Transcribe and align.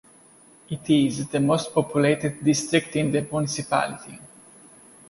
It 0.67 0.89
is 0.89 1.27
the 1.27 1.39
most 1.39 1.75
populated 1.75 2.43
district 2.43 2.95
in 2.95 3.11
the 3.11 3.21
municipality. 3.21 4.17